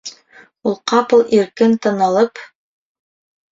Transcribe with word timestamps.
Ул 0.69 0.75
ҡапыл, 0.91 1.21
иркен 1.41 1.77
тын 1.85 2.03
алып: 2.09 2.45